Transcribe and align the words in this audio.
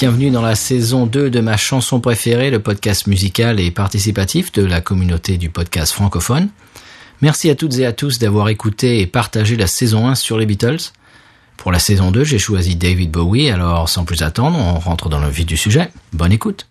bienvenue 0.00 0.30
dans 0.30 0.40
la 0.40 0.54
saison 0.54 1.04
2 1.04 1.28
de 1.28 1.40
ma 1.40 1.58
chanson 1.58 2.00
préférée, 2.00 2.48
le 2.48 2.58
podcast 2.58 3.06
musical 3.06 3.60
et 3.60 3.70
participatif 3.70 4.50
de 4.50 4.64
la 4.64 4.80
communauté 4.80 5.36
du 5.36 5.50
podcast 5.50 5.92
francophone. 5.92 6.48
Merci 7.20 7.50
à 7.50 7.54
toutes 7.54 7.76
et 7.76 7.84
à 7.84 7.92
tous 7.92 8.18
d'avoir 8.18 8.48
écouté 8.48 9.00
et 9.00 9.06
partagé 9.06 9.56
la 9.56 9.66
saison 9.66 10.08
1 10.08 10.14
sur 10.14 10.38
les 10.38 10.46
Beatles. 10.46 10.92
Pour 11.58 11.70
la 11.70 11.78
saison 11.78 12.12
2, 12.12 12.24
j'ai 12.24 12.38
choisi 12.38 12.76
David 12.76 13.10
Bowie, 13.10 13.50
alors 13.50 13.90
sans 13.90 14.06
plus 14.06 14.22
attendre, 14.22 14.58
on 14.58 14.78
rentre 14.78 15.10
dans 15.10 15.20
le 15.20 15.28
vif 15.28 15.44
du 15.44 15.58
sujet. 15.58 15.90
Bonne 16.14 16.32
écoute. 16.32 16.66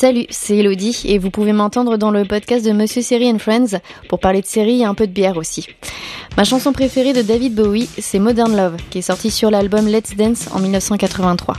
Salut, 0.00 0.24
c'est 0.30 0.56
Elodie 0.56 1.02
et 1.04 1.18
vous 1.18 1.28
pouvez 1.28 1.52
m'entendre 1.52 1.98
dans 1.98 2.10
le 2.10 2.24
podcast 2.24 2.64
de 2.64 2.72
Monsieur 2.72 3.02
Série 3.02 3.30
and 3.30 3.38
Friends 3.38 3.78
pour 4.08 4.18
parler 4.18 4.40
de 4.40 4.46
série 4.46 4.80
et 4.80 4.86
un 4.86 4.94
peu 4.94 5.06
de 5.06 5.12
bière 5.12 5.36
aussi. 5.36 5.66
Ma 6.38 6.44
chanson 6.44 6.72
préférée 6.72 7.12
de 7.12 7.20
David 7.20 7.54
Bowie, 7.54 7.86
c'est 7.98 8.18
Modern 8.18 8.56
Love, 8.56 8.76
qui 8.88 8.96
est 8.96 9.02
sortie 9.02 9.30
sur 9.30 9.50
l'album 9.50 9.86
Let's 9.86 10.16
Dance 10.16 10.48
en 10.54 10.60
1983. 10.60 11.54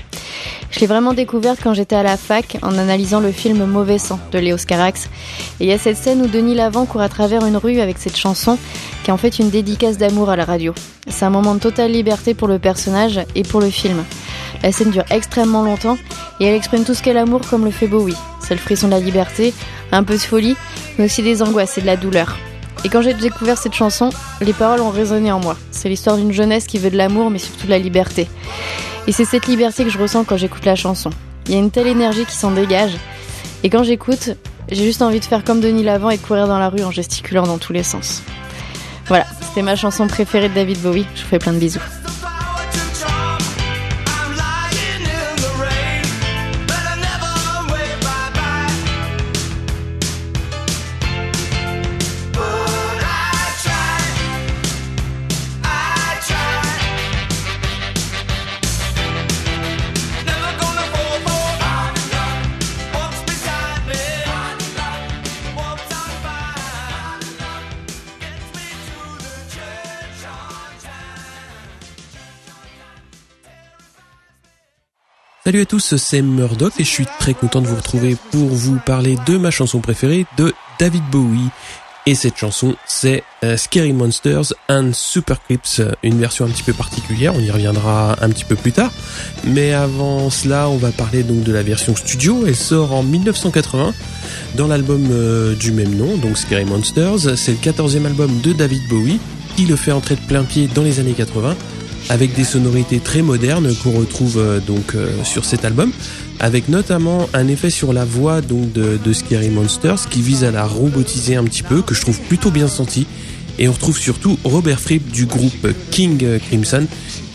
Je 0.72 0.80
l'ai 0.80 0.88
vraiment 0.88 1.14
découverte 1.14 1.60
quand 1.62 1.76
j'étais 1.76 1.96
à 1.96 2.02
la 2.02 2.18
fac 2.18 2.58
en 2.64 2.80
analysant 2.80 3.20
le 3.20 3.32
film 3.32 3.64
Mauvais 3.66 4.00
sang 4.00 4.20
de 4.32 4.40
Léo 4.40 4.58
Scarax. 4.58 5.06
Et 5.60 5.66
il 5.66 5.68
y 5.68 5.72
a 5.72 5.78
cette 5.78 5.98
scène 5.98 6.24
où 6.24 6.28
Denis 6.28 6.56
Lavant 6.56 6.88
court 6.88 7.02
à 7.02 7.10
travers 7.10 7.46
une 7.46 7.58
rue 7.58 7.80
avec 7.80 8.00
cette 8.00 8.18
chanson 8.18 8.58
qui 9.04 9.12
est 9.12 9.14
en 9.14 9.18
fait 9.18 9.38
une 9.38 9.52
dédicace 9.52 10.00
d'amour 10.00 10.32
à 10.32 10.36
la 10.36 10.46
radio. 10.46 10.74
C'est 11.06 11.26
un 11.26 11.30
moment 11.30 11.54
de 11.54 11.60
totale 11.60 11.92
liberté 11.92 12.34
pour 12.34 12.48
le 12.48 12.58
personnage 12.58 13.20
et 13.36 13.44
pour 13.44 13.62
le 13.62 13.70
film. 13.70 14.04
La 14.64 14.72
scène 14.72 14.92
dure 14.92 15.06
extrêmement 15.10 15.64
longtemps 15.64 15.98
et 16.40 16.46
elle 16.46 16.56
exprime 16.56 16.84
tout 16.84 16.94
ce 16.94 17.02
qu'est 17.02 17.14
l'amour 17.14 17.42
comme 17.50 17.66
le 17.66 17.72
fait 17.72 17.88
Bowie. 17.88 18.16
C'est 18.40 18.54
le 18.54 18.60
frisson 18.60 18.88
de 18.88 18.92
la 18.92 19.00
liberté, 19.00 19.54
un 19.92 20.04
peu 20.04 20.14
de 20.14 20.20
folie, 20.20 20.56
mais 20.98 21.06
aussi 21.06 21.24
des 21.24 21.42
angoisses 21.42 21.78
et 21.78 21.82
de 21.82 21.88
la 21.88 21.98
douleur. 21.98 22.38
Et 22.84 22.90
quand 22.90 23.02
j'ai 23.02 23.14
découvert 23.14 23.58
cette 23.58 23.74
chanson, 23.74 24.10
les 24.42 24.54
paroles 24.54 24.82
ont 24.82 24.90
résonné 24.90 25.32
en 25.32 25.40
moi. 25.40 25.56
C'est 25.72 25.90
l'histoire 25.90 26.18
d'une 26.18 26.32
jeunesse 26.32 26.66
qui 26.66 26.80
veut 26.80 26.90
de 26.90 26.98
l'amour, 26.98 27.30
mais 27.30 27.38
surtout 27.38 27.66
de 27.66 27.72
la 27.72 27.80
liberté. 27.80 28.28
Et 29.08 29.12
c'est 29.12 29.26
cette 29.26 29.48
liberté 29.48 29.84
que 29.84 29.90
je 29.90 29.98
ressens 29.98 30.24
quand 30.24 30.38
j'écoute 30.38 30.66
la 30.66 30.76
chanson. 30.76 31.12
Il 31.46 31.54
y 31.54 31.56
a 31.56 31.60
une 31.60 31.72
telle 31.72 31.88
énergie 31.88 32.26
qui 32.26 32.36
s'en 32.36 32.52
dégage. 32.52 32.94
Et 33.64 33.70
quand 33.70 33.84
j'écoute, 33.84 34.32
j'ai 34.70 34.84
juste 34.84 35.02
envie 35.02 35.20
de 35.20 35.26
faire 35.26 35.44
comme 35.44 35.60
Denis 35.60 35.84
Lavant 35.84 36.10
et 36.10 36.18
courir 36.18 36.48
dans 36.48 36.60
la 36.60 36.70
rue 36.70 36.84
en 36.84 36.92
gesticulant 36.92 37.44
dans 37.44 37.58
tous 37.58 37.74
les 37.74 37.84
sens. 37.84 38.24
Voilà, 39.08 39.26
c'était 39.42 39.64
ma 39.64 39.76
chanson 39.76 40.08
préférée 40.08 40.50
de 40.50 40.54
David 40.54 40.80
Bowie. 40.82 41.06
Je 41.16 41.22
vous 41.22 41.28
fais 41.28 41.40
plein 41.40 41.54
de 41.54 41.60
bisous. 41.60 41.82
Salut 75.52 75.64
à 75.64 75.66
tous, 75.66 75.98
c'est 75.98 76.22
Murdoch 76.22 76.72
et 76.80 76.86
je 76.86 76.90
suis 76.90 77.06
très 77.20 77.34
content 77.34 77.60
de 77.60 77.68
vous 77.68 77.76
retrouver 77.76 78.16
pour 78.32 78.48
vous 78.48 78.80
parler 78.86 79.18
de 79.28 79.36
ma 79.36 79.52
chanson 79.52 79.82
préférée 79.82 80.26
de 80.38 80.54
David 80.80 81.04
Bowie. 81.12 81.50
Et 82.06 82.16
cette 82.16 82.38
chanson, 82.38 82.78
c'est 82.88 83.26
euh, 83.44 83.58
Scary 83.58 83.92
Monsters 83.92 84.54
and 84.70 84.92
Super 84.94 85.44
Clips, 85.44 85.82
une 86.04 86.18
version 86.22 86.46
un 86.46 86.48
petit 86.48 86.64
peu 86.64 86.72
particulière, 86.72 87.36
on 87.36 87.42
y 87.42 87.52
reviendra 87.52 88.16
un 88.22 88.30
petit 88.30 88.46
peu 88.46 88.56
plus 88.56 88.72
tard. 88.72 88.94
Mais 89.44 89.74
avant 89.74 90.30
cela, 90.30 90.70
on 90.70 90.78
va 90.78 90.94
parler 90.94 91.22
donc 91.24 91.44
de 91.44 91.52
la 91.52 91.64
version 91.64 91.98
studio, 91.98 92.46
elle 92.48 92.56
sort 92.56 92.94
en 92.94 93.04
1980 93.04 93.94
dans 94.56 94.68
l'album 94.68 95.06
euh, 95.12 95.54
du 95.54 95.74
même 95.74 95.94
nom, 95.94 96.16
donc 96.16 96.38
Scary 96.38 96.64
Monsters. 96.64 97.38
C'est 97.38 97.52
le 97.52 97.58
14e 97.58 98.06
album 98.06 98.40
de 98.40 98.54
David 98.54 98.88
Bowie, 98.88 99.20
qui 99.58 99.66
le 99.66 99.76
fait 99.76 99.92
entrer 99.92 100.16
de 100.16 100.22
plein 100.22 100.46
pied 100.46 100.70
dans 100.74 100.84
les 100.84 101.02
années 101.02 101.12
80 101.12 101.58
avec 102.12 102.34
des 102.36 102.44
sonorités 102.44 103.00
très 103.00 103.22
modernes 103.22 103.74
qu'on 103.82 103.92
retrouve 103.92 104.38
euh, 104.38 104.60
donc 104.60 104.96
euh, 104.96 105.10
sur 105.24 105.46
cet 105.46 105.64
album, 105.64 105.94
avec 106.42 106.68
notamment 106.68 107.30
un 107.34 107.48
effet 107.48 107.70
sur 107.70 107.94
la 107.94 108.04
voix 108.04 108.42
donc 108.42 108.74
de, 108.74 109.14
Scary 109.14 109.50
Monsters 109.50 110.10
qui 110.10 110.22
vise 110.22 110.44
à 110.44 110.52
la 110.52 110.66
robotiser 110.66 111.38
un 111.38 111.46
petit 111.46 111.64
peu, 111.64 111.82
que 111.82 111.96
je 111.96 112.02
trouve 112.02 112.20
plutôt 112.20 112.52
bien 112.52 112.68
senti. 112.68 113.08
Et 113.60 113.70
on 113.70 113.72
retrouve 113.72 113.98
surtout 113.98 114.38
Robert 114.44 114.82
Fripp 114.82 115.10
du 115.10 115.26
groupe 115.26 115.70
King 115.92 116.38
Crimson 116.48 116.86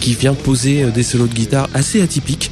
qui 0.00 0.14
vient 0.14 0.34
poser 0.34 0.82
euh, 0.82 0.90
des 0.90 1.02
solos 1.02 1.26
de 1.26 1.34
guitare 1.34 1.70
assez 1.72 2.02
atypiques. 2.02 2.50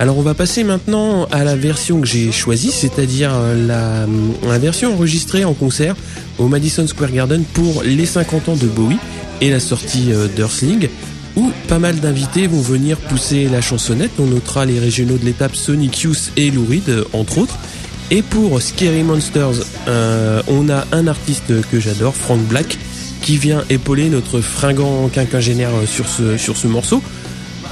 Alors 0.00 0.18
on 0.18 0.22
va 0.22 0.34
passer 0.34 0.64
maintenant 0.64 1.26
à 1.30 1.44
la 1.44 1.54
version 1.54 2.00
que 2.00 2.08
j'ai 2.08 2.32
choisie, 2.32 2.72
c'est-à-dire 2.72 3.30
la, 3.68 4.08
la 4.48 4.58
version 4.58 4.94
enregistrée 4.94 5.44
en 5.44 5.52
concert 5.52 5.94
au 6.38 6.48
Madison 6.48 6.88
Square 6.88 7.12
Garden 7.12 7.44
pour 7.52 7.84
les 7.84 8.06
50 8.06 8.48
ans 8.48 8.56
de 8.56 8.66
Bowie 8.66 8.96
et 9.40 9.50
la 9.50 9.60
sortie 9.60 10.08
d'Earthling 10.34 10.88
où 11.36 11.50
pas 11.68 11.78
mal 11.78 12.00
d'invités 12.00 12.46
vont 12.46 12.60
venir 12.60 12.98
pousser 12.98 13.48
la 13.48 13.60
chansonnette. 13.60 14.12
On 14.18 14.26
notera 14.26 14.66
les 14.66 14.78
régionaux 14.78 15.16
de 15.16 15.24
l'étape 15.24 15.56
Sonic 15.56 16.02
Youth 16.02 16.32
et 16.36 16.50
Lou 16.50 16.66
Reed, 16.68 17.04
entre 17.12 17.38
autres. 17.38 17.58
Et 18.10 18.22
pour 18.22 18.60
Scary 18.60 19.02
Monsters, 19.02 19.64
euh, 19.88 20.42
on 20.46 20.68
a 20.68 20.86
un 20.92 21.06
artiste 21.06 21.62
que 21.70 21.80
j'adore, 21.80 22.14
Frank 22.14 22.40
Black, 22.40 22.76
qui 23.22 23.38
vient 23.38 23.64
épauler 23.70 24.10
notre 24.10 24.40
fringant 24.40 25.08
quinquagénaire 25.08 25.70
sur 25.86 26.06
ce, 26.08 26.36
sur 26.36 26.56
ce 26.56 26.66
morceau. 26.66 27.02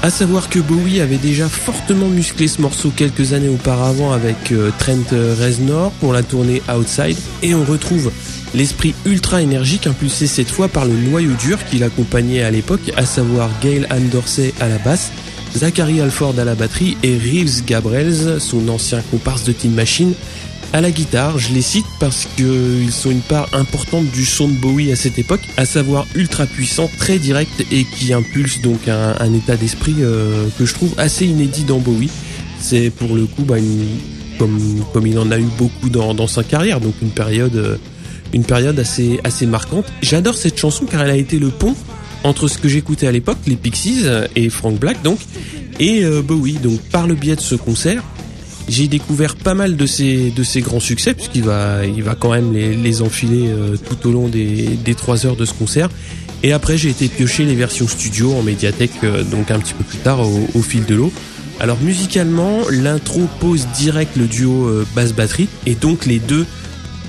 À 0.03 0.09
savoir 0.09 0.49
que 0.49 0.57
Bowie 0.57 0.99
avait 0.99 1.17
déjà 1.17 1.47
fortement 1.47 2.07
musclé 2.07 2.47
ce 2.47 2.59
morceau 2.59 2.91
quelques 2.95 3.33
années 3.33 3.49
auparavant 3.49 4.13
avec 4.13 4.51
euh, 4.51 4.71
Trent 4.79 5.11
Reznor 5.11 5.91
pour 5.99 6.11
la 6.11 6.23
tournée 6.23 6.63
Outside 6.75 7.17
et 7.43 7.53
on 7.53 7.63
retrouve 7.63 8.11
l'esprit 8.53 8.93
ultra 9.05 9.41
énergique 9.41 9.87
impulsé 9.87 10.27
cette 10.27 10.49
fois 10.49 10.67
par 10.67 10.85
le 10.85 10.93
noyau 10.93 11.33
dur 11.33 11.57
qui 11.69 11.77
l'accompagnait 11.77 12.43
à 12.43 12.51
l'époque, 12.51 12.91
à 12.97 13.05
savoir 13.05 13.49
Gail 13.61 13.87
Ann 13.89 14.09
Dorsey 14.09 14.53
à 14.59 14.67
la 14.67 14.77
basse, 14.77 15.11
Zachary 15.55 16.01
Alford 16.01 16.39
à 16.39 16.45
la 16.45 16.55
batterie 16.55 16.97
et 17.03 17.17
Reeves 17.17 17.65
Gabrels, 17.65 18.39
son 18.39 18.67
ancien 18.69 19.01
comparse 19.11 19.43
de 19.43 19.51
Tin 19.51 19.69
Machine, 19.69 20.13
à 20.73 20.79
la 20.79 20.89
guitare, 20.89 21.37
je 21.37 21.53
les 21.53 21.61
cite 21.61 21.85
parce 21.99 22.25
qu'ils 22.37 22.93
sont 22.93 23.11
une 23.11 23.19
part 23.19 23.49
importante 23.51 24.05
du 24.05 24.25
son 24.25 24.47
de 24.47 24.53
Bowie 24.53 24.89
à 24.93 24.95
cette 24.95 25.19
époque, 25.19 25.41
à 25.57 25.65
savoir 25.65 26.05
ultra 26.15 26.45
puissant, 26.45 26.89
très 26.97 27.19
direct 27.19 27.65
et 27.73 27.83
qui 27.83 28.13
impulse 28.13 28.61
donc 28.61 28.87
un, 28.87 29.33
état 29.33 29.57
d'esprit 29.57 29.95
euh, 29.99 30.47
que 30.57 30.65
je 30.65 30.73
trouve 30.73 30.93
assez 30.97 31.25
inédit 31.25 31.65
dans 31.65 31.79
Bowie. 31.79 32.09
C'est 32.61 32.89
pour 32.89 33.15
le 33.15 33.25
coup, 33.25 33.43
bah, 33.43 33.57
comme, 34.39 35.07
il 35.07 35.19
en 35.19 35.29
a 35.31 35.37
eu 35.37 35.47
beaucoup 35.57 35.89
dans, 35.89 36.13
dans 36.13 36.27
sa 36.27 36.43
carrière, 36.43 36.79
donc 36.79 36.93
une 37.01 37.09
période, 37.11 37.55
euh, 37.57 37.75
une 38.33 38.43
période 38.43 38.79
assez, 38.79 39.19
assez 39.23 39.45
marquante. 39.45 39.85
J'adore 40.01 40.35
cette 40.35 40.57
chanson 40.59 40.85
car 40.85 41.01
elle 41.03 41.11
a 41.11 41.15
été 41.15 41.39
le 41.39 41.49
pont 41.49 41.75
entre 42.23 42.47
ce 42.47 42.57
que 42.57 42.69
j'écoutais 42.69 43.07
à 43.07 43.11
l'époque, 43.11 43.39
les 43.47 43.55
Pixies 43.55 44.03
et 44.35 44.49
Frank 44.49 44.77
Black 44.79 45.01
donc, 45.03 45.19
et 45.79 46.03
euh, 46.03 46.21
Bowie. 46.21 46.53
Donc 46.53 46.79
par 46.91 47.07
le 47.07 47.15
biais 47.15 47.35
de 47.35 47.41
ce 47.41 47.55
concert, 47.55 48.03
j'ai 48.69 48.87
découvert 48.87 49.35
pas 49.35 49.53
mal 49.53 49.75
de 49.75 49.85
ces 49.85 50.29
de 50.29 50.43
ces 50.43 50.61
grands 50.61 50.79
succès 50.79 51.13
puisqu'il 51.13 51.43
va 51.43 51.85
il 51.85 52.03
va 52.03 52.15
quand 52.15 52.31
même 52.31 52.53
les, 52.53 52.75
les 52.75 53.01
enfiler 53.01 53.47
euh, 53.47 53.75
tout 53.75 54.07
au 54.07 54.11
long 54.11 54.27
des 54.27 54.77
des 54.83 54.95
trois 54.95 55.25
heures 55.25 55.35
de 55.35 55.45
ce 55.45 55.53
concert. 55.53 55.89
Et 56.43 56.53
après 56.53 56.77
j'ai 56.77 56.89
été 56.89 57.07
piocher 57.07 57.43
les 57.45 57.55
versions 57.55 57.87
studio 57.87 58.33
en 58.33 58.43
médiathèque 58.43 58.91
euh, 59.03 59.23
donc 59.23 59.51
un 59.51 59.59
petit 59.59 59.73
peu 59.73 59.83
plus 59.83 59.97
tard 59.97 60.21
au, 60.21 60.47
au 60.53 60.61
fil 60.61 60.85
de 60.85 60.95
l'eau. 60.95 61.11
Alors 61.59 61.77
musicalement, 61.81 62.61
l'intro 62.71 63.27
pose 63.39 63.67
direct 63.75 64.15
le 64.15 64.25
duo 64.25 64.67
euh, 64.67 64.85
basse 64.95 65.13
batterie 65.13 65.47
et 65.67 65.75
donc 65.75 66.05
les 66.05 66.19
deux 66.19 66.45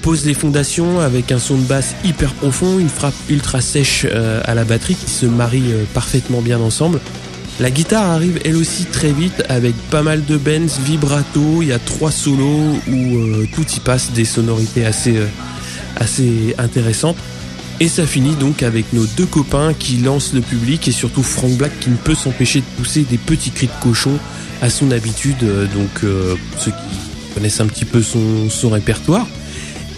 posent 0.02 0.26
les 0.26 0.34
fondations 0.34 0.98
avec 0.98 1.30
un 1.30 1.38
son 1.38 1.56
de 1.56 1.62
basse 1.62 1.94
hyper 2.04 2.34
profond, 2.34 2.80
une 2.80 2.88
frappe 2.88 3.14
ultra 3.30 3.60
sèche 3.60 4.04
euh, 4.10 4.40
à 4.44 4.54
la 4.54 4.64
batterie 4.64 4.96
qui 4.96 5.08
se 5.08 5.26
marie 5.26 5.72
euh, 5.72 5.84
parfaitement 5.94 6.42
bien 6.42 6.58
ensemble. 6.58 7.00
La 7.60 7.70
guitare 7.70 8.10
arrive 8.10 8.40
elle 8.44 8.56
aussi 8.56 8.86
très 8.86 9.12
vite 9.12 9.44
avec 9.48 9.74
pas 9.90 10.02
mal 10.02 10.24
de 10.24 10.36
bends, 10.36 10.66
vibrato, 10.84 11.62
il 11.62 11.68
y 11.68 11.72
a 11.72 11.78
trois 11.78 12.10
solos 12.10 12.80
où 12.90 13.16
euh, 13.16 13.46
tout 13.54 13.64
y 13.76 13.78
passe 13.78 14.10
des 14.10 14.24
sonorités 14.24 14.84
assez, 14.84 15.14
assez 15.96 16.56
intéressantes. 16.58 17.16
Et 17.78 17.88
ça 17.88 18.04
finit 18.04 18.34
donc 18.34 18.64
avec 18.64 18.92
nos 18.92 19.06
deux 19.06 19.26
copains 19.26 19.72
qui 19.72 19.98
lancent 19.98 20.34
le 20.34 20.40
public 20.40 20.88
et 20.88 20.92
surtout 20.92 21.22
Frank 21.22 21.52
Black 21.52 21.78
qui 21.78 21.90
ne 21.90 21.96
peut 21.96 22.14
s'empêcher 22.14 22.60
de 22.60 22.66
pousser 22.76 23.02
des 23.08 23.18
petits 23.18 23.50
cris 23.50 23.68
de 23.68 23.82
cochon 23.82 24.18
à 24.62 24.70
son 24.70 24.90
habitude, 24.90 25.38
donc 25.74 26.08
ceux 26.58 26.70
qui 26.70 27.34
connaissent 27.34 27.60
un 27.60 27.66
petit 27.66 27.84
peu 27.84 28.02
son, 28.02 28.48
son 28.50 28.70
répertoire. 28.70 29.26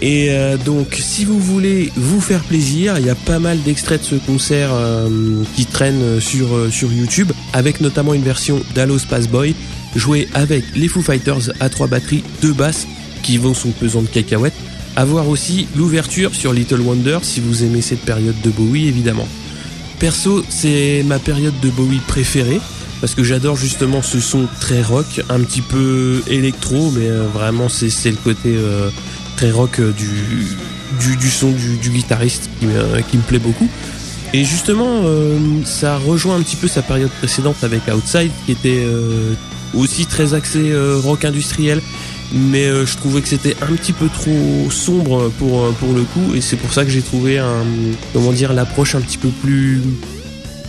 Et 0.05 0.29
euh, 0.29 0.55
donc, 0.57 0.99
si 0.99 1.25
vous 1.25 1.39
voulez 1.39 1.91
vous 1.95 2.21
faire 2.21 2.43
plaisir, 2.43 2.99
il 2.99 3.07
y 3.07 3.09
a 3.09 3.15
pas 3.15 3.39
mal 3.39 3.59
d'extraits 3.63 4.01
de 4.01 4.05
ce 4.05 4.15
concert 4.15 4.69
euh, 4.71 5.09
qui 5.55 5.65
traînent 5.65 6.21
sur, 6.21 6.53
euh, 6.53 6.69
sur 6.69 6.93
YouTube, 6.93 7.31
avec 7.53 7.81
notamment 7.81 8.13
une 8.13 8.21
version 8.21 8.61
d'Halo 8.75 8.99
Space 8.99 9.27
Boy, 9.27 9.55
jouée 9.95 10.27
avec 10.35 10.63
les 10.75 10.89
Foo 10.89 11.01
Fighters 11.01 11.49
à 11.59 11.69
trois 11.69 11.87
batteries, 11.87 12.23
deux 12.43 12.53
basses, 12.53 12.85
qui 13.23 13.39
vont 13.39 13.55
son 13.55 13.71
pesant 13.71 14.03
de 14.03 14.07
cacahuètes. 14.07 14.53
À 14.95 15.05
voir 15.05 15.27
aussi 15.27 15.67
l'ouverture 15.75 16.35
sur 16.35 16.53
Little 16.53 16.81
Wonder, 16.81 17.17
si 17.23 17.39
vous 17.39 17.63
aimez 17.63 17.81
cette 17.81 18.01
période 18.01 18.39
de 18.43 18.51
Bowie, 18.51 18.87
évidemment. 18.87 19.27
perso, 19.97 20.45
c'est 20.49 21.03
ma 21.07 21.17
période 21.17 21.59
de 21.63 21.69
Bowie 21.71 21.99
préférée 22.05 22.61
parce 23.01 23.15
que 23.15 23.23
j'adore 23.23 23.57
justement 23.57 24.03
ce 24.03 24.19
son 24.19 24.47
très 24.61 24.83
rock, 24.83 25.21
un 25.29 25.39
petit 25.39 25.61
peu 25.61 26.21
électro, 26.27 26.91
mais 26.91 27.09
vraiment 27.33 27.69
c'est 27.69 28.09
le 28.09 28.17
côté 28.17 28.55
très 29.35 29.51
rock 29.51 29.79
euh, 29.79 29.91
du, 29.91 31.15
du, 31.17 31.29
son 31.29 31.51
du, 31.51 31.89
guitariste 31.89 32.49
qui, 32.59 32.67
qui, 33.09 33.17
me 33.17 33.23
plaît 33.23 33.39
beaucoup. 33.39 33.67
Et 34.33 34.43
justement, 34.43 35.03
ça 35.63 35.97
rejoint 35.97 36.35
un 36.35 36.41
petit 36.41 36.57
peu 36.57 36.67
sa 36.67 36.81
période 36.81 37.09
précédente 37.09 37.63
avec 37.63 37.81
Outside, 37.87 38.31
qui 38.45 38.51
était 38.51 38.85
aussi 39.73 40.05
très 40.07 40.33
axé 40.33 40.73
rock 41.03 41.23
industriel, 41.23 41.81
mais 42.33 42.65
je 42.85 42.97
trouvais 42.97 43.21
que 43.21 43.29
c'était 43.29 43.55
un 43.61 43.73
petit 43.75 43.93
peu 43.93 44.09
trop 44.09 44.69
sombre 44.71 45.31
pour 45.39 45.93
le 45.93 46.01
coup, 46.01 46.33
et 46.35 46.41
c'est 46.41 46.57
pour 46.57 46.73
ça 46.73 46.83
que 46.83 46.91
j'ai 46.91 47.01
trouvé 47.01 47.41
comment 48.11 48.33
dire 48.33 48.51
l'approche 48.51 48.95
un 48.95 49.01
petit 49.01 49.17
peu 49.17 49.29
plus 49.29 49.79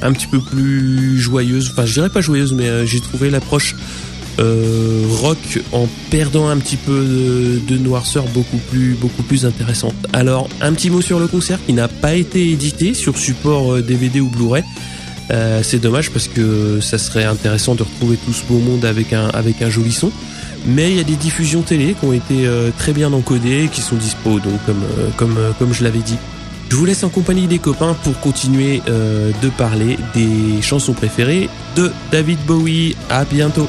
un 0.03 0.13
petit 0.13 0.27
peu 0.27 0.41
plus 0.41 1.19
joyeuse. 1.19 1.71
Enfin, 1.73 1.87
je 1.87 1.95
dirais 1.95 2.11
pas 2.11 2.21
joyeuse, 2.21 2.53
mais 2.53 2.69
euh, 2.69 2.87
j'ai 2.87 3.01
trouvé 3.01 3.31
l'approche 3.31 3.75
euh, 4.39 5.05
rock 5.09 5.39
en 5.73 5.89
perdant 6.11 6.49
un 6.49 6.57
petit 6.59 6.77
peu 6.77 7.61
de, 7.67 7.79
noirceur 7.79 8.25
beaucoup 8.35 8.59
plus 8.71 8.95
beaucoup 8.95 9.23
plus 9.23 9.47
intéressante. 9.47 9.95
Alors, 10.13 10.49
un 10.61 10.73
petit 10.73 10.91
mot 10.91 11.01
sur 11.01 11.19
le 11.19 11.27
concert 11.27 11.59
qui 11.65 11.73
n'a 11.73 11.89
pas 11.89 12.15
été 12.15 12.51
édité 12.51 12.95
sur 12.95 13.17
support 13.19 13.79
DVD 13.79 14.19
euh, 14.19 14.23
ou 14.23 14.29
Blu-ray. 14.29 14.65
c'est 15.63 15.81
dommage 15.81 16.11
parce 16.11 16.29
que 16.29 16.81
ça 16.81 16.99
serait 16.99 17.25
intéressant 17.25 17.75
de 17.75 17.83
retrouver 17.83 18.17
tout 18.25 18.33
ce 18.33 18.45
beau 18.45 18.59
monde 18.59 18.85
avec 18.85 19.13
un 19.13 19.29
avec 19.29 19.63
un 19.63 19.71
joli 19.71 19.93
son. 19.93 20.11
Mais 20.67 20.91
il 20.91 20.97
y 20.97 21.01
a 21.01 21.05
des 21.05 21.17
diffusions 21.17 21.63
télé 21.63 21.95
qui 21.99 22.05
ont 22.05 22.13
été 22.13 22.49
très 22.77 22.93
bien 22.93 23.13
encodées, 23.13 23.69
qui 23.73 23.81
sont 23.83 23.97
dispo, 23.97 24.41
donc 24.41 24.59
comme 24.67 24.83
comme 25.17 25.37
comme 25.59 25.73
je 25.73 25.85
l'avais 25.85 26.01
dit. 26.01 26.19
Je 26.69 26.75
vous 26.75 26.85
laisse 26.85 27.05
en 27.05 27.09
compagnie 27.09 27.47
des 27.47 27.59
copains 27.59 27.95
pour 28.03 28.19
continuer 28.21 28.83
euh, 28.89 29.31
de 29.41 29.49
parler 29.49 29.99
des 30.15 30.61
chansons 30.63 30.95
préférées 30.95 31.49
de 31.77 31.93
David 32.11 32.39
Bowie. 32.47 32.97
À 33.09 33.25
bientôt. 33.25 33.69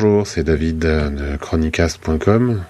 Bonjour, 0.00 0.28
c'est 0.28 0.44
David 0.44 0.78
de 0.78 1.36
chronicast.com. 1.40 2.62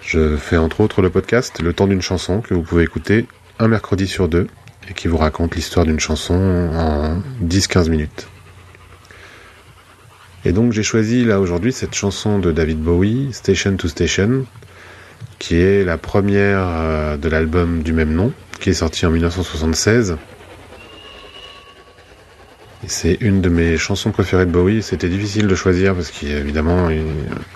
Je 0.00 0.34
fais 0.38 0.56
entre 0.56 0.80
autres 0.80 1.02
le 1.02 1.10
podcast 1.10 1.60
Le 1.60 1.74
temps 1.74 1.86
d'une 1.86 2.00
chanson 2.00 2.40
que 2.40 2.54
vous 2.54 2.62
pouvez 2.62 2.84
écouter 2.84 3.26
un 3.58 3.68
mercredi 3.68 4.06
sur 4.06 4.28
deux 4.28 4.46
et 4.88 4.94
qui 4.94 5.08
vous 5.08 5.18
raconte 5.18 5.56
l'histoire 5.56 5.84
d'une 5.84 6.00
chanson 6.00 6.32
en 6.72 7.20
10-15 7.46 7.90
minutes. 7.90 8.28
Et 10.46 10.52
donc 10.52 10.72
j'ai 10.72 10.82
choisi 10.82 11.22
là 11.26 11.38
aujourd'hui 11.38 11.74
cette 11.74 11.94
chanson 11.94 12.38
de 12.38 12.50
David 12.50 12.78
Bowie, 12.78 13.34
Station 13.34 13.76
to 13.76 13.88
Station, 13.88 14.46
qui 15.38 15.56
est 15.56 15.84
la 15.84 15.98
première 15.98 16.66
euh, 16.66 17.16
de 17.18 17.28
l'album 17.28 17.82
du 17.82 17.92
même 17.92 18.14
nom, 18.14 18.32
qui 18.58 18.70
est 18.70 18.74
sorti 18.74 19.04
en 19.04 19.10
1976 19.10 20.16
c'est 22.88 23.18
une 23.20 23.40
de 23.42 23.48
mes 23.50 23.76
chansons 23.76 24.10
préférées 24.10 24.46
de 24.46 24.50
Bowie. 24.50 24.82
C'était 24.82 25.08
difficile 25.08 25.46
de 25.46 25.54
choisir 25.54 25.94
parce 25.94 26.10
qu'évidemment, 26.10 26.88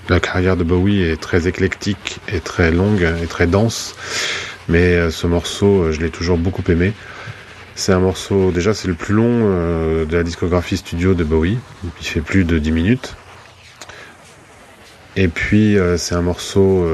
la 0.08 0.20
carrière 0.20 0.56
de 0.56 0.64
Bowie 0.64 1.02
est 1.02 1.20
très 1.20 1.48
éclectique 1.48 2.18
et 2.28 2.40
très 2.40 2.70
longue 2.70 3.08
et 3.22 3.26
très 3.26 3.46
dense. 3.46 3.96
Mais 4.68 4.94
euh, 4.94 5.10
ce 5.10 5.26
morceau, 5.26 5.82
euh, 5.82 5.92
je 5.92 6.00
l'ai 6.00 6.10
toujours 6.10 6.38
beaucoup 6.38 6.62
aimé. 6.68 6.92
C'est 7.74 7.92
un 7.92 8.00
morceau, 8.00 8.50
déjà 8.50 8.74
c'est 8.74 8.88
le 8.88 8.94
plus 8.94 9.14
long 9.14 9.24
euh, 9.30 10.04
de 10.04 10.16
la 10.16 10.22
discographie 10.22 10.76
studio 10.76 11.14
de 11.14 11.24
Bowie. 11.24 11.58
Il 12.00 12.06
fait 12.06 12.20
plus 12.20 12.44
de 12.44 12.58
10 12.58 12.70
minutes. 12.70 13.16
Et 15.16 15.28
puis 15.28 15.76
c'est 15.98 16.14
un 16.14 16.22
morceau 16.22 16.88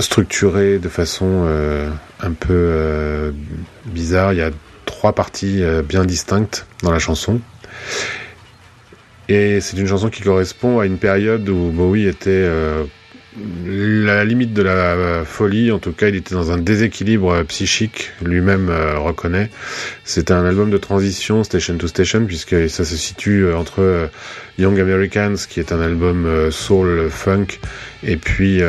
structuré 0.00 0.78
de 0.78 0.88
façon 0.88 1.46
un 2.20 2.32
peu 2.32 3.34
bizarre. 3.84 4.32
Il 4.32 4.38
y 4.38 4.42
a 4.42 4.50
trois 5.02 5.14
parties 5.14 5.64
euh, 5.64 5.82
bien 5.82 6.04
distinctes 6.04 6.64
dans 6.84 6.92
la 6.92 7.00
chanson. 7.00 7.40
Et 9.28 9.60
c'est 9.60 9.76
une 9.76 9.88
chanson 9.88 10.10
qui 10.10 10.22
correspond 10.22 10.78
à 10.78 10.86
une 10.86 10.98
période 10.98 11.48
où 11.48 11.72
Bowie 11.72 12.06
était 12.06 12.30
euh, 12.30 12.84
la 13.66 14.24
limite 14.24 14.54
de 14.54 14.62
la 14.62 15.24
folie, 15.24 15.72
en 15.72 15.80
tout 15.80 15.90
cas 15.90 16.06
il 16.06 16.14
était 16.14 16.36
dans 16.36 16.52
un 16.52 16.58
déséquilibre 16.58 17.42
psychique, 17.48 18.12
lui-même 18.22 18.68
euh, 18.70 18.96
reconnaît. 18.96 19.50
C'était 20.04 20.34
un 20.34 20.44
album 20.44 20.70
de 20.70 20.78
transition, 20.78 21.42
Station 21.42 21.78
to 21.78 21.88
Station, 21.88 22.24
puisque 22.24 22.70
ça 22.70 22.84
se 22.84 22.96
situe 22.96 23.52
entre 23.52 24.08
Young 24.56 24.78
Americans, 24.78 25.34
qui 25.48 25.58
est 25.58 25.72
un 25.72 25.80
album 25.80 26.48
soul 26.52 27.10
funk, 27.10 27.58
et 28.04 28.16
puis 28.16 28.62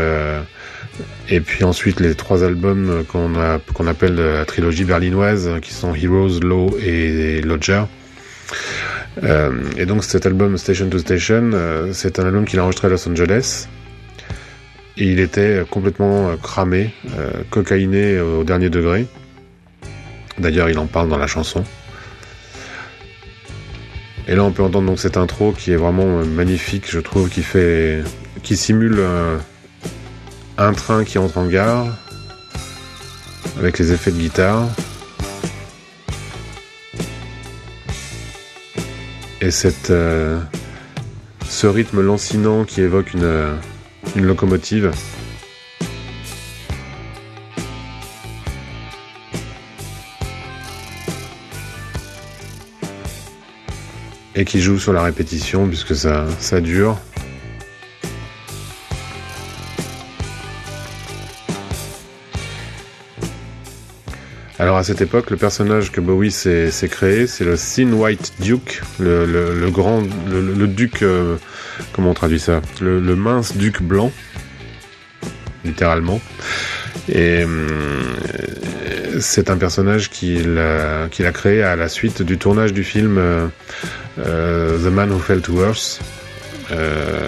et 1.29 1.39
puis 1.39 1.63
ensuite 1.63 2.00
les 2.00 2.15
trois 2.15 2.43
albums 2.43 3.03
qu'on 3.07 3.88
appelle 3.88 4.15
la 4.15 4.45
trilogie 4.45 4.83
berlinoise, 4.83 5.50
qui 5.62 5.73
sont 5.73 5.95
Heroes, 5.95 6.39
Low 6.41 6.77
et 6.79 7.41
Lodger. 7.41 7.83
Euh, 9.21 9.51
et 9.77 9.85
donc 9.85 10.03
cet 10.03 10.25
album 10.25 10.57
Station 10.57 10.89
to 10.89 10.97
Station, 10.97 11.51
euh, 11.53 11.91
c'est 11.93 12.19
un 12.19 12.25
album 12.25 12.45
qu'il 12.45 12.59
a 12.59 12.63
enregistré 12.63 12.88
à 12.88 12.91
Los 12.91 13.07
Angeles. 13.07 13.67
Et 14.97 15.12
il 15.12 15.19
était 15.19 15.63
complètement 15.69 16.29
euh, 16.29 16.35
cramé, 16.35 16.93
cocaïné 17.50 18.19
au 18.19 18.43
dernier 18.43 18.69
degré. 18.69 19.07
D'ailleurs, 20.38 20.69
il 20.69 20.77
en 20.79 20.88
parle 20.88 21.09
dans 21.09 21.17
la 21.17 21.27
chanson. 21.27 21.63
Et 24.27 24.35
là, 24.35 24.43
on 24.43 24.51
peut 24.51 24.63
entendre 24.63 24.88
donc 24.88 25.00
cette 25.00 25.17
intro 25.17 25.51
qui 25.51 25.71
est 25.71 25.75
vraiment 25.75 26.23
magnifique, 26.25 26.89
je 26.89 27.00
trouve, 27.00 27.29
qui 27.29 27.43
fait, 27.43 28.03
qui 28.41 28.55
simule 28.55 29.00
un 30.57 30.74
train 30.74 31.03
qui 31.03 31.17
entre 31.17 31.38
en 31.38 31.48
gare 31.48 31.88
avec 33.57 33.79
les 33.79 33.91
effets 33.91 34.12
de 34.12 34.17
guitare. 34.17 34.67
Et 39.41 39.51
cette, 39.51 39.89
euh, 39.89 40.39
ce 41.50 41.67
rythme 41.67 42.01
lancinant 42.01 42.63
qui 42.63 42.81
évoque 42.81 43.13
une, 43.13 43.57
une 44.15 44.25
locomotive. 44.25 44.91
Et 54.36 54.45
qui 54.45 54.62
joue 54.62 54.79
sur 54.79 54.93
la 54.93 55.03
répétition 55.03 55.67
puisque 55.67 55.93
ça 55.95 56.62
dure. 56.62 56.98
Alors 64.74 64.80
à 64.80 64.84
cette 64.86 65.01
époque, 65.01 65.30
le 65.30 65.38
personnage 65.38 65.92
que 65.92 66.01
Bowie 66.01 66.32
s'est 66.32 66.72
créé, 66.89 67.27
c'est 67.27 67.46
le 67.46 67.56
Thin 67.56 67.94
White 67.94 68.34
Duke, 68.39 68.82
le, 69.00 69.70
grand, 69.70 70.01
le, 70.27 70.65
duc, 70.65 71.03
euh, 71.03 71.36
comment 71.92 72.10
on 72.10 72.13
traduit 72.15 72.39
ça? 72.39 72.60
Le, 72.82 73.00
mince 73.15 73.56
duc 73.56 73.84
blanc. 73.84 74.12
littéralement. 75.63 76.20
Et 77.08 77.46
c'est 79.20 79.51
un 79.51 79.58
personnage 79.58 80.10
qu'il 80.10 80.58
a, 80.58 81.08
créé 81.32 81.62
à 81.62 81.75
la 81.75 81.88
suite 81.88 82.24
du 82.24 82.39
tournage 82.39 82.74
du 82.74 82.84
film 82.84 83.22
The 84.18 84.89
Man 84.92 85.12
Who 85.12 85.20
Fell 85.20 85.42
to 85.42 85.62
Earth, 85.62 86.00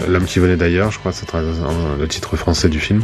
L'homme 0.08 0.26
qui 0.26 0.40
venait 0.40 0.56
d'ailleurs, 0.56 0.92
je 0.92 1.00
crois, 1.00 1.12
c'est 1.12 1.28
le 1.34 2.08
titre 2.08 2.36
français 2.36 2.70
du 2.70 2.80
film, 2.80 3.04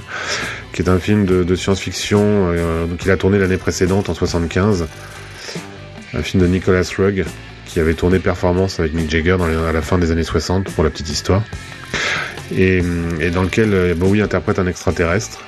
qui 0.74 0.82
est 0.82 0.90
un 0.90 1.00
film 1.00 1.26
de, 1.26 1.56
science-fiction 1.56 2.22
euh, 2.24 2.86
qu'il 2.98 3.12
a 3.12 3.18
tourné 3.18 3.38
l'année 3.40 3.58
précédente, 3.58 4.10
en 4.10 4.14
75. 4.14 4.88
Un 6.14 6.22
film 6.22 6.44
de 6.44 6.48
Nicholas 6.48 6.90
Rugg, 6.98 7.26
qui 7.66 7.80
avait 7.80 7.94
tourné 7.94 8.20
Performance 8.20 8.80
avec 8.80 8.94
Mick 8.94 9.10
Jagger 9.10 9.38
à 9.68 9.72
la 9.72 9.82
fin 9.82 9.98
des 9.98 10.12
années 10.12 10.24
60, 10.24 10.72
pour 10.74 10.84
la 10.84 10.90
petite 10.90 11.10
histoire. 11.10 11.44
Et, 12.56 12.82
dans 13.34 13.44
lequel 13.44 13.74
euh, 13.74 13.96
Bowie 13.96 14.22
interprète 14.22 14.60
un 14.60 14.68
extraterrestre. 14.68 15.44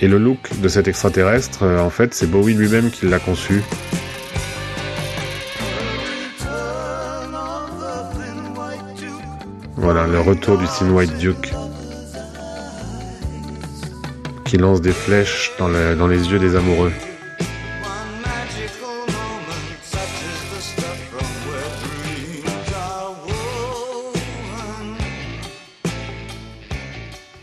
Et 0.00 0.06
le 0.06 0.18
look 0.18 0.60
de 0.60 0.68
cet 0.68 0.86
extraterrestre, 0.86 1.64
euh, 1.64 1.80
en 1.80 1.90
fait, 1.90 2.14
c'est 2.14 2.30
Bowie 2.30 2.54
lui-même 2.54 2.90
qui 2.90 3.06
l'a 3.06 3.18
conçu. 3.18 3.62
Voilà, 9.80 10.08
le 10.08 10.20
retour 10.20 10.58
du 10.58 10.66
Thin 10.66 10.90
White 10.90 11.16
Duke 11.18 11.52
qui 14.44 14.56
lance 14.56 14.80
des 14.80 14.92
flèches 14.92 15.52
dans, 15.58 15.68
dans 15.96 16.08
les 16.08 16.30
yeux 16.30 16.38
des 16.38 16.56
amoureux. 16.56 16.92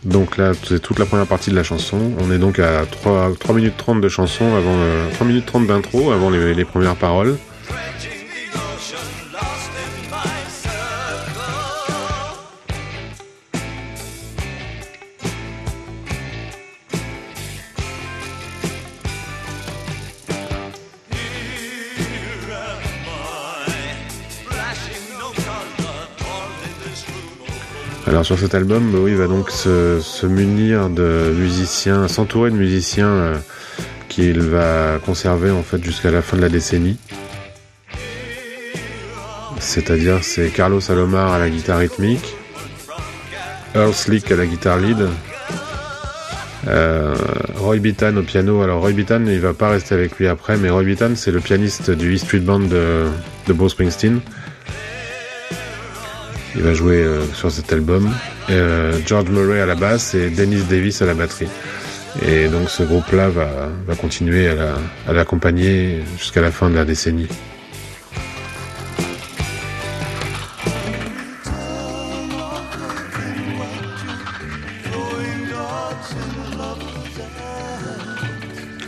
Donc 0.04 0.38
là, 0.38 0.52
c'est 0.64 0.80
toute 0.80 1.00
la 1.00 1.06
première 1.06 1.28
partie 1.28 1.52
de 1.52 1.56
la 1.56 1.64
chanson. 1.64 2.12
On 2.20 2.32
est 2.32 2.38
donc 2.38 2.60
à 2.60 2.86
3, 2.86 3.32
3 3.40 3.56
minutes 3.56 3.78
30 3.78 4.02
de 4.02 4.10
chanson 4.10 4.46
avant 4.56 4.76
3 5.14 5.26
minutes 5.28 5.46
30 5.46 5.68
d'intro 5.68 6.12
avant 6.12 6.30
les 6.30 6.66
premières 6.66 6.96
paroles. 6.96 7.38
Alors 28.08 28.24
sur 28.24 28.38
cet 28.38 28.54
album, 28.54 28.92
Bowie 28.92 29.16
va 29.16 29.26
donc 29.26 29.50
se, 29.50 30.26
munir 30.28 30.90
de 30.90 31.34
musiciens, 31.36 32.08
s'entourer 32.08 32.52
de 32.52 32.56
musiciens 32.56 33.08
euh, 33.08 33.38
qu'il 34.10 34.42
va 34.42 35.00
conserver 35.04 35.50
en 35.50 35.64
fait 35.64 35.84
jusqu'à 35.84 36.12
la 36.12 36.22
fin 36.22 36.38
de 36.38 36.42
la 36.44 36.50
décennie. 36.50 36.98
C'est-à-dire 39.60 40.24
c'est 40.24 40.50
Carlos 40.50 40.80
Alomar 40.92 41.34
à 41.34 41.40
la 41.40 41.50
guitare 41.50 41.80
rythmique, 41.80 42.36
Earl 43.74 43.94
Slick 43.94 44.32
à 44.32 44.36
la 44.36 44.46
guitare 44.46 44.78
lead, 44.78 45.10
euh, 46.68 47.16
Roy 47.56 47.78
Bittan 47.78 48.16
au 48.18 48.24
piano. 48.24 48.62
Alors 48.62 48.82
Roy 48.82 48.92
Bittan, 48.92 49.26
il 49.26 49.40
va 49.40 49.56
pas 49.56 49.70
rester 49.70 49.96
avec 49.96 50.20
lui 50.20 50.28
après, 50.28 50.58
mais 50.58 50.70
Roy 50.70 50.84
Bittan 50.84 51.16
c'est 51.16 51.32
le 51.32 51.40
pianiste 51.40 51.90
du 51.90 52.14
E 52.14 52.18
Street 52.18 52.40
Band 52.40 52.60
de, 52.60 53.06
de 53.48 53.68
Springsteen. 53.68 54.22
Il 56.56 56.62
va 56.62 56.74
jouer 56.74 57.04
euh, 57.04 57.26
sur 57.34 57.52
cet 57.52 57.74
album. 57.74 58.10
Euh, 58.50 58.98
George 59.06 59.30
Murray 59.30 59.60
à 59.60 59.66
la 59.66 59.76
basse 59.76 60.16
et 60.16 60.30
Dennis 60.30 60.64
Davis 60.70 61.02
à 61.02 61.06
la 61.06 61.14
batterie. 61.14 61.50
Et 62.26 62.48
donc 62.48 62.70
ce 62.70 62.84
groupe-là 62.84 63.28
va, 63.30 63.70
va, 63.86 63.96
continuer 63.96 64.48
à 64.48 65.12
l'accompagner 65.12 66.02
jusqu'à 66.18 66.40
la 66.40 66.50
fin 66.50 66.70
de 66.70 66.76
la 66.76 66.86
décennie. 66.86 67.28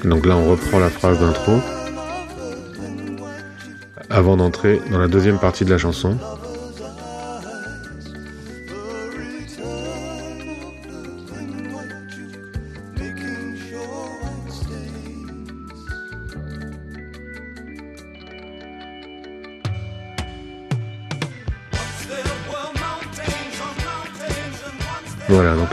Donc 0.06 0.26
là 0.26 0.38
on 0.38 0.50
reprend 0.50 0.80
la 0.80 0.90
phrase 0.90 1.20
d'intro 1.20 1.60
avant 4.10 4.38
d'entrer 4.38 4.80
dans 4.90 5.00
la 5.00 5.10
deuxième 5.10 5.38
partie 5.38 5.66
de 5.66 5.70
la 5.70 5.78
chanson. 5.78 6.18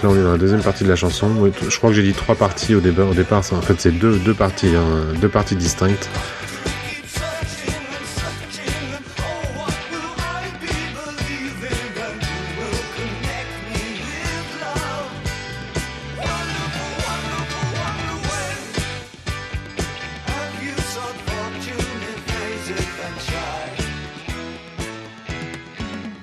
Là 0.04 0.10
on 0.10 0.16
est 0.16 0.22
dans 0.22 0.32
la 0.32 0.38
deuxième 0.38 0.62
partie 0.62 0.84
de 0.84 0.88
la 0.88 0.96
chanson. 0.96 1.50
Je 1.66 1.76
crois 1.78 1.90
que 1.90 1.96
j'ai 1.96 2.02
dit 2.02 2.12
trois 2.12 2.34
parties 2.34 2.74
au 2.74 2.80
départ. 2.80 3.08
Au 3.08 3.14
départ, 3.14 3.38
en 3.38 3.62
fait 3.62 3.80
c'est 3.80 3.90
deux, 3.90 4.18
deux 4.18 4.34
parties, 4.34 4.74
hein, 4.76 5.14
deux 5.20 5.28
parties 5.28 5.56
distinctes. 5.56 6.08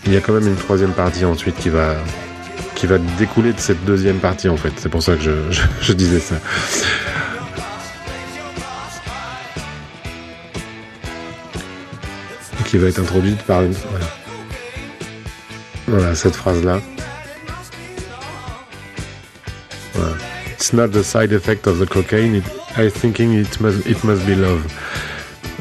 Il 0.05 0.13
y 0.13 0.17
a 0.17 0.19
quand 0.19 0.33
même 0.33 0.47
une 0.47 0.55
troisième 0.55 0.91
partie 0.91 1.23
ensuite 1.23 1.55
qui 1.55 1.69
va 1.69 1.95
qui 2.81 2.87
va 2.87 2.97
découler 2.97 3.53
de 3.53 3.59
cette 3.59 3.85
deuxième 3.85 4.17
partie 4.17 4.49
en 4.49 4.57
fait. 4.57 4.73
C'est 4.77 4.89
pour 4.89 5.03
ça 5.03 5.15
que 5.15 5.21
je, 5.81 5.93
disais 5.93 6.19
ça. 6.19 6.33
qui 12.65 12.79
va 12.79 12.87
être 12.87 12.99
introduite 12.99 13.43
par 13.43 13.61
une. 13.61 13.75
Voilà, 15.85 16.15
cette 16.15 16.35
phrase-là. 16.35 16.81
It's 20.49 20.73
not 20.73 20.87
the 20.87 21.03
side 21.03 21.33
effect 21.33 21.67
of 21.67 21.77
the 21.79 21.87
cocaine, 21.87 22.41
I 22.77 22.89
thinking 22.89 23.33
it 23.33 23.61
must, 23.61 23.85
it 23.85 24.03
must 24.03 24.25
be 24.25 24.35
love. 24.35 24.63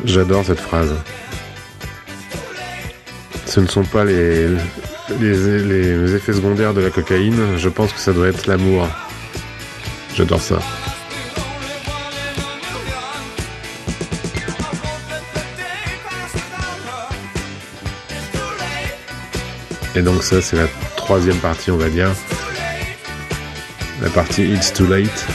J'adore 0.06 0.46
cette 0.46 0.60
phrase. 0.60 0.94
Ce 3.44 3.60
ne 3.60 3.66
sont 3.66 3.84
pas 3.84 4.04
les, 4.06 4.46
les, 5.18 6.14
effets 6.14 6.32
secondaires 6.32 6.74
de 6.74 6.80
la 6.80 6.90
cocaïne, 6.90 7.56
je 7.56 7.68
pense 7.68 7.92
que 7.92 7.98
ça 7.98 8.12
doit 8.12 8.28
être 8.28 8.46
l'amour. 8.46 8.88
J'adore 10.14 10.40
ça. 10.40 10.58
Et 19.96 20.02
donc 20.02 20.22
ça 20.22 20.40
c'est 20.40 20.56
la 20.56 20.66
troisième 20.96 21.38
partie 21.38 21.70
on 21.70 21.76
va 21.76 21.88
dire. 21.88 22.10
La 24.02 24.08
partie 24.08 24.44
It's 24.44 24.72
Too 24.72 24.86
Late 24.86 25.26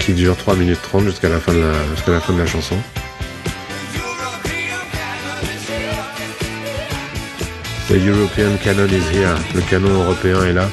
qui 0.00 0.12
dure 0.12 0.36
3 0.36 0.56
minutes 0.56 0.82
30 0.82 1.04
jusqu'à 1.04 1.28
la 1.30 1.40
fin 1.40 1.52
de 1.54 1.60
la, 1.60 1.72
jusqu'à 1.94 2.12
la 2.12 2.20
fin 2.20 2.34
de 2.34 2.38
la 2.38 2.46
chanson. 2.46 2.76
The 7.86 7.98
European 7.98 8.56
Canon 8.64 8.88
is 8.88 9.06
here. 9.10 9.36
Le 9.54 9.60
canon 9.60 9.90
européen 9.90 10.42
est 10.44 10.54
là. 10.54 10.70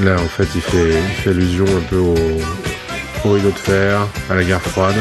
Là, 0.00 0.14
en 0.14 0.26
fait, 0.26 0.48
il 0.54 0.62
fait, 0.62 1.28
allusion 1.28 1.66
un 1.66 1.82
peu 1.90 1.96
au, 1.96 2.14
au 3.24 3.32
rideau 3.32 3.50
de 3.50 3.58
fer, 3.58 4.06
à 4.30 4.34
la 4.34 4.42
guerre 4.42 4.62
froide. 4.62 4.96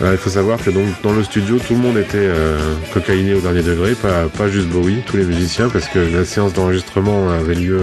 Alors, 0.00 0.12
il 0.12 0.18
faut 0.18 0.30
savoir 0.30 0.58
que 0.58 0.70
donc, 0.70 0.86
dans 1.02 1.12
le 1.12 1.24
studio, 1.24 1.58
tout 1.58 1.74
le 1.74 1.80
monde 1.80 1.98
était 1.98 2.16
euh, 2.16 2.58
cocaïné 2.94 3.34
au 3.34 3.40
dernier 3.40 3.62
degré, 3.62 3.92
pas, 3.94 4.28
pas 4.28 4.48
juste 4.48 4.68
Bowie, 4.68 5.02
tous 5.04 5.18
les 5.18 5.24
musiciens, 5.24 5.68
parce 5.68 5.88
que 5.88 5.98
la 5.98 6.24
séance 6.24 6.54
d'enregistrement 6.54 7.28
avait 7.28 7.54
lieu 7.54 7.82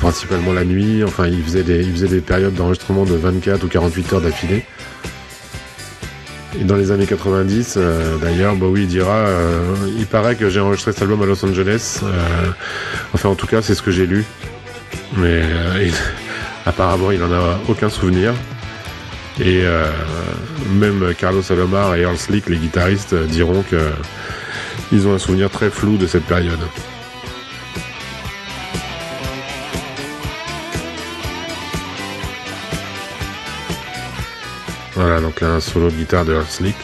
principalement 0.00 0.52
la 0.52 0.64
nuit. 0.64 1.02
Enfin, 1.04 1.26
il 1.26 1.42
faisait 1.42 1.62
des, 1.62 1.84
des 1.84 2.20
périodes 2.20 2.54
d'enregistrement 2.54 3.04
de 3.04 3.14
24 3.14 3.64
ou 3.64 3.68
48 3.68 4.12
heures 4.12 4.20
d'affilée. 4.20 4.64
Et 6.58 6.64
dans 6.64 6.76
les 6.76 6.90
années 6.90 7.06
90, 7.06 7.74
euh, 7.76 8.16
d'ailleurs, 8.18 8.56
Bowie 8.56 8.86
dira 8.86 9.12
euh, 9.12 9.74
Il 9.98 10.06
paraît 10.06 10.34
que 10.34 10.48
j'ai 10.48 10.60
enregistré 10.60 10.92
cet 10.92 11.02
album 11.02 11.22
à 11.22 11.26
Los 11.26 11.44
Angeles. 11.44 12.00
Euh, 12.02 12.50
enfin, 13.14 13.28
en 13.28 13.34
tout 13.34 13.46
cas, 13.46 13.62
c'est 13.62 13.74
ce 13.74 13.82
que 13.82 13.90
j'ai 13.90 14.06
lu. 14.06 14.24
Mais 15.16 15.42
apparemment, 16.66 17.10
il 17.10 17.20
n'en 17.20 17.32
a 17.32 17.60
aucun 17.68 17.88
souvenir. 17.88 18.34
Et 19.40 19.62
même 20.72 21.14
Carlos 21.16 21.42
Salomar 21.42 21.94
et 21.94 22.00
Earl 22.00 22.18
Slick, 22.18 22.48
les 22.48 22.56
guitaristes, 22.56 23.14
diront 23.14 23.62
que 23.62 23.76
ils 24.90 25.06
ont 25.06 25.14
un 25.14 25.18
souvenir 25.18 25.48
très 25.48 25.70
flou 25.70 25.96
de 25.96 26.08
cette 26.08 26.24
période. 26.24 26.58
Voilà, 35.00 35.20
donc 35.20 35.44
un 35.44 35.60
solo 35.60 35.90
de 35.90 35.94
guitare 35.94 36.24
de 36.24 36.32
Earl 36.32 36.44
Slick. 36.48 36.74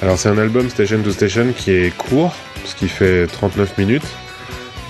Alors 0.00 0.16
c'est 0.18 0.28
un 0.28 0.38
album 0.38 0.70
Station 0.70 1.02
to 1.02 1.10
Station 1.10 1.52
qui 1.52 1.72
est 1.72 1.96
court, 1.96 2.32
ce 2.64 2.76
qui 2.76 2.86
fait 2.86 3.26
39 3.26 3.76
minutes, 3.76 4.06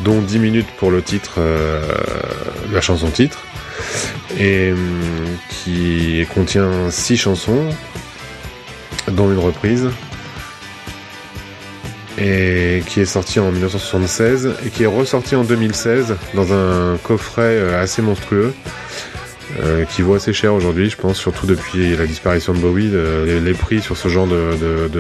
dont 0.01 0.21
10 0.21 0.41
minutes 0.41 0.69
pour 0.77 0.91
le 0.91 1.01
titre, 1.01 1.37
euh, 1.39 1.81
la 2.71 2.83
chanson 2.83 3.09
titre, 3.09 3.39
et 4.39 4.73
hum, 4.73 5.39
qui 5.49 6.27
contient 6.35 6.91
6 6.91 7.17
chansons, 7.17 7.71
dont 9.11 9.33
une 9.33 9.39
reprise, 9.39 9.89
et 12.19 12.83
qui 12.87 13.01
est 13.01 13.07
sorti 13.07 13.41
en 13.41 13.51
1976 13.51 14.55
et 14.65 14.71
qui 14.71 14.85
est 14.85 14.87
ressorti 14.87 15.35
en 15.35 15.45
2016 15.45 16.17
dans 16.35 16.53
un 16.53 16.97
coffret 16.99 17.43
euh, 17.43 17.83
assez 17.83 18.03
monstrueux 18.03 18.53
euh, 19.63 19.85
qui 19.85 20.03
vaut 20.03 20.15
assez 20.15 20.33
cher 20.33 20.53
aujourd'hui, 20.55 20.91
je 20.91 20.97
pense, 20.97 21.19
surtout 21.19 21.47
depuis 21.47 21.97
la 21.97 22.07
disparition 22.07 22.55
de 22.55 22.59
Bowie. 22.59 22.91
Euh, 22.93 23.41
les, 23.41 23.53
prix 23.53 23.81
sur 23.81 23.97
ce 23.97 24.09
genre 24.09 24.27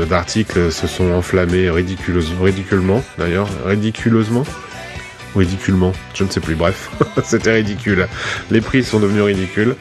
d'articles 0.08 0.66
de, 0.66 0.70
se 0.70 0.86
sont 0.86 1.10
enflammés 1.12 1.70
ridiculement, 1.70 3.02
d'ailleurs, 3.18 3.48
ridiculeusement? 3.66 4.44
Ridiculement, 5.34 5.92
je 6.14 6.22
ne 6.22 6.28
sais 6.28 6.38
plus, 6.38 6.54
bref, 6.54 6.90
c'était 7.24 7.52
ridicule. 7.52 8.06
Les 8.52 8.60
prix 8.60 8.84
sont 8.84 9.00
devenus 9.00 9.22
ridicules. 9.22 9.74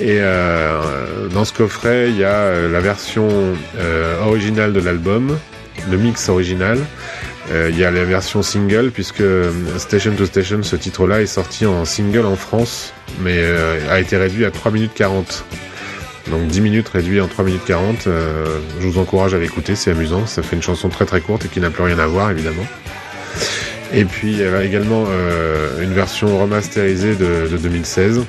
Et 0.00 0.18
euh, 0.20 1.28
dans 1.32 1.46
ce 1.46 1.54
coffret, 1.54 2.10
il 2.10 2.18
y 2.18 2.24
a 2.24 2.68
la 2.68 2.80
version 2.80 3.28
originale 4.20 4.74
de 4.74 4.80
l'album, 4.80 5.38
le 5.90 5.96
mix 5.96 6.28
original, 6.28 6.78
euh, 7.50 7.68
il 7.70 7.78
y 7.78 7.84
a 7.84 7.90
la 7.90 8.04
version 8.04 8.42
single 8.42 8.90
puisque 8.90 9.20
euh, 9.20 9.50
Station 9.78 10.12
to 10.12 10.24
Station, 10.24 10.62
ce 10.62 10.76
titre-là 10.76 11.20
est 11.20 11.26
sorti 11.26 11.66
en 11.66 11.84
single 11.84 12.24
en 12.24 12.36
France, 12.36 12.94
mais 13.20 13.36
euh, 13.36 13.78
a 13.90 14.00
été 14.00 14.16
réduit 14.16 14.46
à 14.46 14.50
3 14.50 14.72
minutes 14.72 14.92
40. 14.94 15.44
Donc 16.30 16.46
10 16.46 16.60
minutes 16.62 16.88
réduit 16.88 17.20
en 17.20 17.28
3 17.28 17.44
minutes 17.44 17.64
40. 17.66 18.08
je 18.80 18.86
vous 18.86 18.98
encourage 18.98 19.34
à 19.34 19.38
l'écouter, 19.38 19.74
c'est 19.74 19.90
amusant. 19.90 20.26
Ça 20.26 20.42
fait 20.42 20.56
une 20.56 20.62
chanson 20.62 20.88
très 20.88 21.04
très 21.04 21.20
courte 21.20 21.44
et 21.44 21.48
qui 21.48 21.60
n'a 21.60 21.68
plus 21.68 21.82
rien 21.82 21.98
à 21.98 22.06
voir 22.06 22.30
évidemment. 22.30 22.66
Et 23.92 24.06
puis 24.06 24.32
il 24.32 24.38
y 24.38 24.44
a 24.44 24.64
également 24.64 25.04
une 25.82 25.92
version 25.92 26.40
remasterisée 26.40 27.14
de, 27.14 27.46
de, 27.52 27.58
2016. 27.58 28.24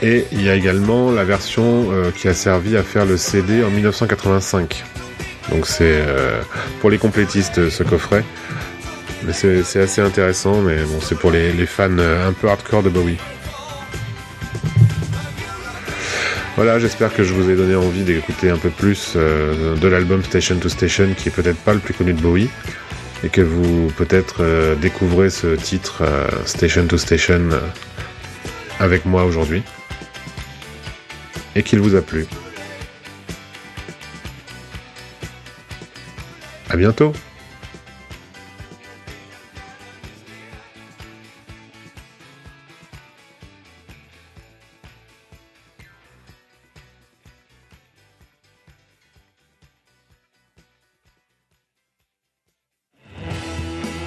Et 0.00 0.24
il 0.32 0.42
y 0.42 0.48
a 0.48 0.54
également 0.54 1.12
la 1.12 1.24
version 1.24 1.90
qui 2.16 2.28
a 2.28 2.34
servi 2.34 2.78
à 2.78 2.82
faire 2.82 3.04
le 3.04 3.18
CD 3.18 3.62
en 3.62 3.68
1985. 3.68 4.84
Donc 5.50 5.66
c'est 5.66 6.02
euh, 6.06 6.40
pour 6.80 6.90
les 6.90 6.98
complétistes 6.98 7.70
ce 7.70 7.82
coffret. 7.82 8.24
Mais 9.24 9.32
c'est 9.32 9.80
assez 9.80 10.00
intéressant, 10.00 10.60
mais 10.60 10.76
bon, 10.84 11.00
c'est 11.00 11.18
pour 11.18 11.32
les, 11.32 11.66
fans 11.66 11.90
euh, 11.98 12.28
un 12.28 12.32
peu 12.32 12.48
hardcore 12.48 12.84
de 12.84 12.88
Bowie. 12.88 13.16
Voilà, 16.54 16.78
j'espère 16.78 17.12
que 17.12 17.24
je 17.24 17.32
vous 17.34 17.50
ai 17.50 17.56
donné 17.56 17.74
envie 17.74 18.04
d'écouter 18.04 18.50
un 18.50 18.58
peu 18.58 18.70
plus 18.70 19.14
euh, 19.16 19.76
de 19.76 19.88
l'album 19.88 20.22
Station 20.22 20.56
to 20.58 20.68
Station, 20.68 21.08
qui 21.16 21.28
est 21.28 21.32
peut-être 21.32 21.58
pas 21.58 21.72
le 21.72 21.80
plus 21.80 21.94
connu 21.94 22.12
de 22.12 22.20
Bowie, 22.20 22.48
et 23.24 23.28
que 23.28 23.40
vous 23.40 23.88
peut-être 23.96 24.44
découvrez 24.80 25.30
ce 25.30 25.56
titre 25.56 26.04
Station 26.44 26.86
to 26.86 26.96
Station 26.96 27.48
avec 28.78 29.04
moi 29.04 29.24
aujourd'hui, 29.24 29.64
et 31.56 31.64
qu'il 31.64 31.80
vous 31.80 31.96
a 31.96 32.02
plu. 32.02 32.26
Bientôt 36.78 37.12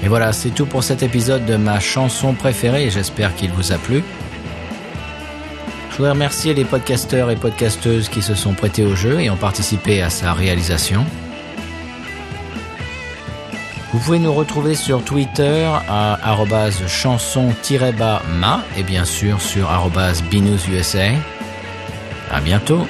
Et 0.04 0.08
voilà, 0.08 0.34
c'est 0.34 0.50
tout 0.50 0.66
pour 0.66 0.84
cet 0.84 1.04
épisode 1.04 1.46
de 1.46 1.58
ma 1.58 1.80
chanson 1.80 2.34
préférée 2.34 2.90
j'espère 2.90 3.36
qu'il 3.36 3.52
vous 3.52 3.72
a 3.72 3.78
plu. 3.78 4.04
Je 5.92 5.98
voudrais 5.98 6.12
remercier 6.12 6.54
les 6.54 6.66
podcasteurs 6.66 7.30
et 7.30 7.36
podcasteuses 7.36 8.10
qui 8.10 8.24
se 8.24 8.34
sont 8.34 8.54
prêtés 8.54 8.84
au 8.84 8.96
jeu 8.96 9.20
et 9.20 9.30
ont 9.30 9.38
participé 9.38 10.02
à 10.02 10.10
sa 10.10 10.34
réalisation. 10.34 11.06
Vous 14.02 14.08
pouvez 14.08 14.20
nous 14.20 14.34
retrouver 14.34 14.74
sur 14.74 15.04
Twitter 15.04 15.70
à 15.88 16.34
chanson-ma 16.88 18.64
et 18.76 18.82
bien 18.82 19.06
sûr 19.06 19.40
sur 19.40 19.70
binoususa. 20.24 21.12
À 22.32 22.42
bientôt 22.42 22.88